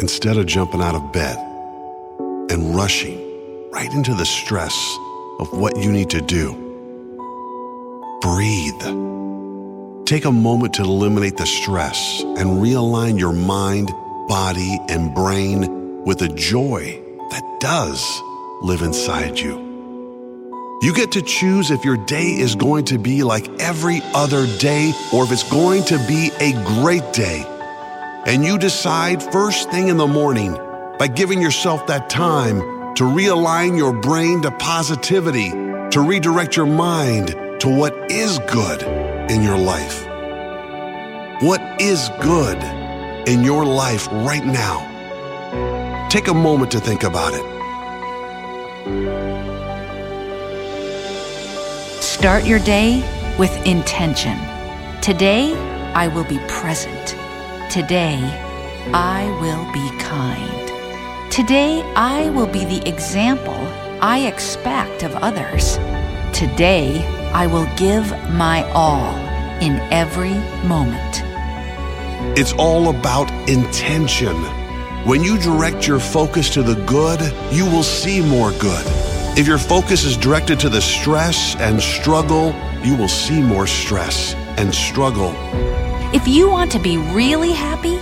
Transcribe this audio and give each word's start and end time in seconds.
Instead 0.00 0.36
of 0.36 0.44
jumping 0.44 0.80
out 0.80 0.96
of 0.96 1.12
bed 1.12 1.38
and 2.50 2.74
rushing 2.74 3.70
right 3.70 3.92
into 3.92 4.12
the 4.12 4.26
stress 4.26 4.74
of 5.38 5.52
what 5.52 5.76
you 5.76 5.92
need 5.92 6.10
to 6.10 6.20
do, 6.20 6.52
breathe. 8.20 8.82
Take 10.04 10.24
a 10.24 10.32
moment 10.32 10.74
to 10.74 10.82
eliminate 10.82 11.36
the 11.36 11.46
stress 11.46 12.22
and 12.22 12.60
realign 12.60 13.20
your 13.20 13.32
mind, 13.32 13.92
body, 14.26 14.80
and 14.88 15.14
brain 15.14 16.02
with 16.04 16.18
the 16.18 16.28
joy 16.28 17.00
that 17.30 17.60
does 17.60 18.20
live 18.62 18.82
inside 18.82 19.38
you. 19.38 19.62
You 20.82 20.92
get 20.92 21.12
to 21.12 21.22
choose 21.22 21.70
if 21.70 21.84
your 21.84 21.96
day 21.96 22.32
is 22.32 22.56
going 22.56 22.86
to 22.86 22.98
be 22.98 23.22
like 23.22 23.48
every 23.60 24.00
other 24.12 24.46
day 24.58 24.92
or 25.12 25.22
if 25.22 25.30
it's 25.30 25.48
going 25.48 25.84
to 25.84 25.98
be 26.08 26.32
a 26.40 26.52
great 26.82 27.12
day 27.12 27.46
and 28.26 28.42
you 28.42 28.58
decide 28.58 29.22
first 29.22 29.70
thing 29.70 29.88
in 29.88 29.98
the 29.98 30.06
morning 30.06 30.54
by 30.98 31.06
giving 31.06 31.42
yourself 31.42 31.86
that 31.86 32.08
time 32.08 32.60
to 32.94 33.04
realign 33.04 33.76
your 33.76 33.92
brain 33.92 34.40
to 34.42 34.50
positivity, 34.52 35.50
to 35.50 36.00
redirect 36.00 36.56
your 36.56 36.66
mind 36.66 37.28
to 37.60 37.68
what 37.68 37.94
is 38.10 38.38
good 38.50 38.82
in 39.30 39.42
your 39.42 39.58
life. 39.58 40.06
What 41.42 41.60
is 41.80 42.10
good 42.22 42.62
in 43.28 43.42
your 43.42 43.66
life 43.66 44.06
right 44.10 44.44
now? 44.44 46.08
Take 46.08 46.28
a 46.28 46.34
moment 46.34 46.70
to 46.72 46.80
think 46.80 47.02
about 47.02 47.34
it. 47.34 47.54
Start 52.02 52.46
your 52.46 52.60
day 52.60 53.02
with 53.38 53.54
intention. 53.66 54.38
Today, 55.02 55.52
I 55.94 56.08
will 56.08 56.24
be 56.24 56.38
present. 56.48 57.23
Today, 57.74 58.20
I 58.94 59.26
will 59.40 59.64
be 59.72 59.90
kind. 59.98 61.32
Today, 61.32 61.82
I 61.96 62.30
will 62.30 62.46
be 62.46 62.64
the 62.64 62.88
example 62.88 63.66
I 64.00 64.28
expect 64.28 65.02
of 65.02 65.12
others. 65.16 65.74
Today, 66.32 67.04
I 67.34 67.48
will 67.48 67.66
give 67.76 68.08
my 68.30 68.62
all 68.74 69.16
in 69.60 69.80
every 69.92 70.34
moment. 70.68 71.22
It's 72.38 72.52
all 72.52 72.90
about 72.96 73.28
intention. 73.48 74.36
When 75.04 75.24
you 75.24 75.36
direct 75.36 75.88
your 75.88 75.98
focus 75.98 76.50
to 76.50 76.62
the 76.62 76.76
good, 76.86 77.20
you 77.52 77.64
will 77.64 77.82
see 77.82 78.20
more 78.20 78.52
good. 78.52 78.86
If 79.36 79.48
your 79.48 79.58
focus 79.58 80.04
is 80.04 80.16
directed 80.16 80.60
to 80.60 80.68
the 80.68 80.80
stress 80.80 81.56
and 81.56 81.82
struggle, 81.82 82.54
you 82.84 82.96
will 82.96 83.08
see 83.08 83.42
more 83.42 83.66
stress 83.66 84.34
and 84.58 84.72
struggle. 84.72 85.34
If 86.14 86.28
you 86.28 86.48
want 86.48 86.70
to 86.70 86.78
be 86.78 86.96
really 86.96 87.50
happy, 87.50 87.98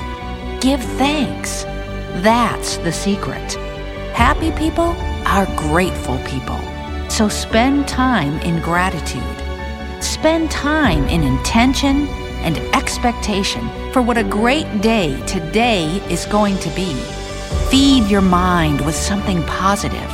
give 0.61 0.83
thanks. 0.99 1.63
That's 2.23 2.77
the 2.77 2.93
secret. 2.93 3.55
Happy 4.13 4.51
people 4.51 4.95
are 5.25 5.47
grateful 5.57 6.19
people. 6.19 6.61
So 7.09 7.31
spend 7.31 7.89
time 7.89 8.39
in 8.41 8.61
gratitude. 8.61 9.23
Spend 10.05 10.51
time 10.51 11.05
in 11.09 11.23
intention 11.23 12.07
and 12.45 12.59
expectation 12.77 13.67
for 13.93 14.03
what 14.03 14.19
a 14.19 14.25
great 14.25 14.83
day 14.83 15.19
today 15.27 15.87
is 16.11 16.27
going 16.27 16.59
to 16.59 16.69
be. 16.77 16.93
Feed 17.71 18.11
your 18.11 18.21
mind 18.21 18.85
with 18.85 18.95
something 18.95 19.43
positive. 19.45 20.13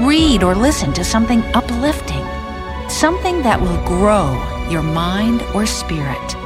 Read 0.00 0.42
or 0.42 0.56
listen 0.56 0.92
to 0.94 1.04
something 1.04 1.42
uplifting, 1.54 2.26
something 2.88 3.40
that 3.42 3.60
will 3.60 3.80
grow 3.86 4.34
your 4.68 4.82
mind 4.82 5.42
or 5.54 5.64
spirit. 5.64 6.36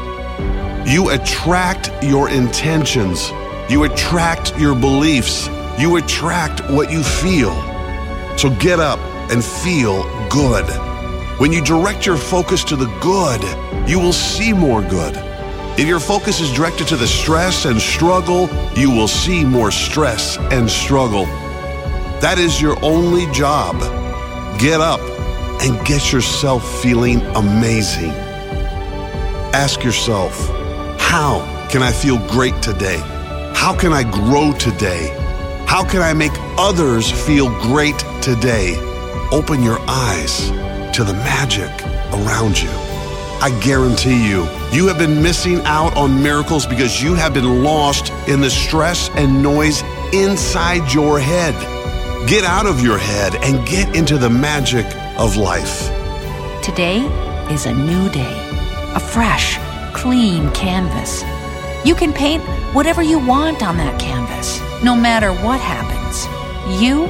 You 0.86 1.10
attract 1.10 1.90
your 2.02 2.30
intentions. 2.30 3.30
You 3.68 3.84
attract 3.84 4.58
your 4.58 4.74
beliefs. 4.74 5.48
You 5.78 5.96
attract 5.96 6.68
what 6.70 6.90
you 6.90 7.02
feel. 7.02 7.54
So 8.36 8.50
get 8.58 8.80
up 8.80 8.98
and 9.30 9.44
feel 9.44 10.02
good. 10.28 10.64
When 11.38 11.52
you 11.52 11.62
direct 11.62 12.06
your 12.06 12.16
focus 12.16 12.64
to 12.64 12.76
the 12.76 12.86
good, 13.00 13.42
you 13.88 13.98
will 13.98 14.12
see 14.12 14.52
more 14.52 14.82
good. 14.82 15.14
If 15.78 15.86
your 15.86 16.00
focus 16.00 16.40
is 16.40 16.52
directed 16.52 16.88
to 16.88 16.96
the 16.96 17.06
stress 17.06 17.64
and 17.64 17.80
struggle, 17.80 18.48
you 18.76 18.90
will 18.90 19.08
see 19.08 19.44
more 19.44 19.70
stress 19.70 20.36
and 20.50 20.70
struggle. 20.70 21.24
That 22.20 22.38
is 22.38 22.60
your 22.60 22.76
only 22.84 23.30
job. 23.32 23.78
Get 24.58 24.80
up 24.80 25.00
and 25.62 25.86
get 25.86 26.12
yourself 26.12 26.82
feeling 26.82 27.20
amazing. 27.36 28.10
Ask 29.52 29.82
yourself, 29.82 30.48
how 31.10 31.40
can 31.68 31.82
I 31.82 31.90
feel 31.90 32.18
great 32.28 32.62
today? 32.62 32.98
How 33.52 33.76
can 33.76 33.92
I 33.92 34.04
grow 34.04 34.52
today? 34.52 35.08
How 35.66 35.82
can 35.82 36.02
I 36.02 36.12
make 36.12 36.30
others 36.56 37.10
feel 37.10 37.50
great 37.62 37.98
today? 38.22 38.76
Open 39.32 39.60
your 39.60 39.78
eyes 39.88 40.50
to 40.94 41.02
the 41.02 41.14
magic 41.14 41.68
around 42.14 42.62
you. 42.62 42.70
I 43.42 43.50
guarantee 43.60 44.24
you, 44.30 44.46
you 44.70 44.86
have 44.86 44.98
been 44.98 45.20
missing 45.20 45.60
out 45.64 45.96
on 45.96 46.22
miracles 46.22 46.64
because 46.64 47.02
you 47.02 47.14
have 47.14 47.34
been 47.34 47.64
lost 47.64 48.12
in 48.28 48.40
the 48.40 48.50
stress 48.50 49.10
and 49.16 49.42
noise 49.42 49.82
inside 50.12 50.92
your 50.94 51.18
head. 51.18 51.56
Get 52.28 52.44
out 52.44 52.66
of 52.66 52.84
your 52.84 52.98
head 52.98 53.34
and 53.42 53.66
get 53.66 53.96
into 53.96 54.16
the 54.16 54.30
magic 54.30 54.86
of 55.18 55.36
life. 55.36 55.90
Today 56.62 57.00
is 57.50 57.66
a 57.66 57.74
new 57.74 58.08
day, 58.10 58.36
a 58.94 59.00
fresh, 59.00 59.58
clean 60.00 60.50
canvas. 60.52 61.22
You 61.84 61.94
can 61.94 62.14
paint 62.14 62.42
whatever 62.74 63.02
you 63.02 63.18
want 63.18 63.62
on 63.62 63.76
that 63.76 64.00
canvas, 64.00 64.58
no 64.82 64.96
matter 64.96 65.30
what 65.30 65.60
happens. 65.60 66.24
You 66.80 67.04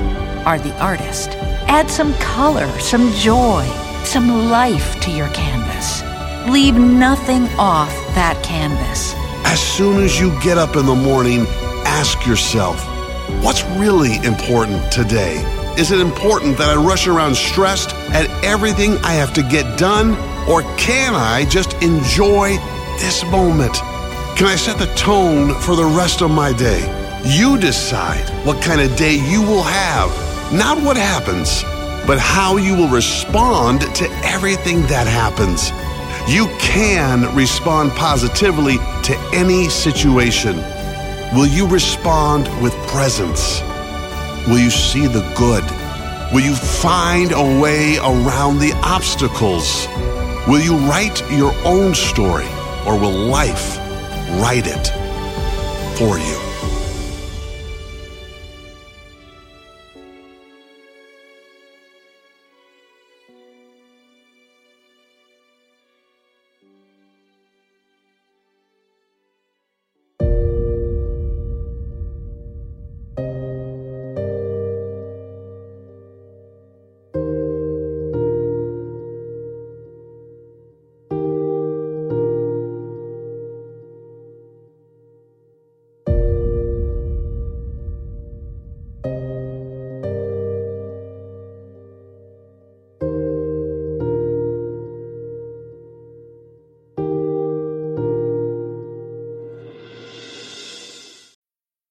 are 0.44 0.58
the 0.58 0.76
artist. 0.82 1.30
Add 1.68 1.88
some 1.88 2.12
color, 2.14 2.68
some 2.80 3.12
joy, 3.12 3.64
some 4.02 4.50
life 4.50 5.00
to 5.02 5.10
your 5.12 5.28
canvas. 5.28 6.02
Leave 6.50 6.74
nothing 6.74 7.44
off 7.60 7.94
that 8.16 8.42
canvas. 8.42 9.14
As 9.46 9.60
soon 9.60 10.02
as 10.02 10.18
you 10.18 10.36
get 10.40 10.58
up 10.58 10.74
in 10.74 10.84
the 10.84 10.94
morning, 10.94 11.46
ask 11.86 12.26
yourself, 12.26 12.84
what's 13.44 13.62
really 13.78 14.16
important 14.26 14.90
today? 14.90 15.36
Is 15.78 15.92
it 15.92 16.00
important 16.00 16.58
that 16.58 16.68
I 16.68 16.74
rush 16.74 17.06
around 17.06 17.36
stressed 17.36 17.94
at 18.12 18.28
everything 18.44 18.98
I 19.04 19.12
have 19.12 19.32
to 19.34 19.42
get 19.44 19.78
done? 19.78 20.16
Or 20.48 20.62
can 20.76 21.14
I 21.14 21.44
just 21.44 21.74
enjoy 21.74 22.58
this 22.98 23.24
moment? 23.24 23.74
Can 24.36 24.46
I 24.46 24.56
set 24.56 24.78
the 24.78 24.92
tone 24.94 25.54
for 25.60 25.76
the 25.76 25.84
rest 25.84 26.22
of 26.22 26.30
my 26.30 26.52
day? 26.52 26.80
You 27.26 27.58
decide 27.58 28.26
what 28.46 28.62
kind 28.62 28.80
of 28.80 28.96
day 28.96 29.16
you 29.28 29.42
will 29.42 29.62
have, 29.62 30.10
not 30.52 30.82
what 30.82 30.96
happens, 30.96 31.62
but 32.06 32.18
how 32.18 32.56
you 32.56 32.74
will 32.74 32.88
respond 32.88 33.82
to 33.96 34.08
everything 34.24 34.80
that 34.86 35.06
happens. 35.06 35.70
You 36.26 36.46
can 36.58 37.34
respond 37.36 37.92
positively 37.92 38.78
to 39.04 39.30
any 39.34 39.68
situation. 39.68 40.56
Will 41.34 41.46
you 41.46 41.66
respond 41.68 42.48
with 42.62 42.72
presence? 42.88 43.60
Will 44.48 44.58
you 44.58 44.70
see 44.70 45.06
the 45.06 45.22
good? 45.36 45.64
Will 46.32 46.40
you 46.40 46.54
find 46.54 47.32
a 47.32 47.60
way 47.60 47.98
around 47.98 48.58
the 48.58 48.72
obstacles? 48.82 49.86
Will 50.48 50.60
you 50.60 50.76
write 50.88 51.20
your 51.30 51.52
own 51.66 51.94
story 51.94 52.48
or 52.86 52.98
will 52.98 53.10
life 53.10 53.78
write 54.40 54.66
it 54.66 54.86
for 55.98 56.18
you? 56.18 56.79